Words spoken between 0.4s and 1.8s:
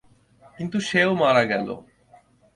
কিন্তু সেও মারা গেল।